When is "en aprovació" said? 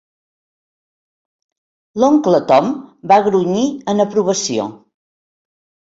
3.95-4.69